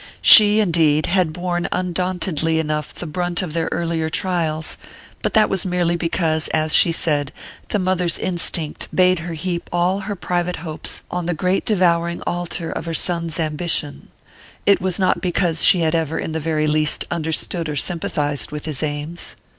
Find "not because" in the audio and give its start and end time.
14.97-15.63